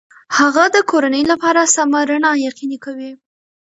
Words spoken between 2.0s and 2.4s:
رڼا